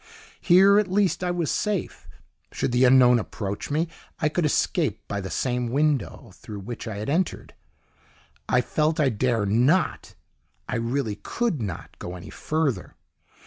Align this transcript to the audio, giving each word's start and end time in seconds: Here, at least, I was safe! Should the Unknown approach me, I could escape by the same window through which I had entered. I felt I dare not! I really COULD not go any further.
Here, 0.41 0.79
at 0.79 0.87
least, 0.87 1.23
I 1.23 1.29
was 1.29 1.51
safe! 1.51 2.07
Should 2.51 2.71
the 2.71 2.85
Unknown 2.85 3.19
approach 3.19 3.69
me, 3.69 3.87
I 4.19 4.29
could 4.29 4.45
escape 4.47 5.07
by 5.07 5.21
the 5.21 5.29
same 5.29 5.67
window 5.67 6.31
through 6.33 6.61
which 6.61 6.87
I 6.87 6.97
had 6.97 7.07
entered. 7.07 7.53
I 8.49 8.61
felt 8.61 8.99
I 8.99 9.09
dare 9.09 9.45
not! 9.45 10.15
I 10.67 10.77
really 10.77 11.19
COULD 11.21 11.61
not 11.61 11.99
go 11.99 12.15
any 12.15 12.31
further. 12.31 12.95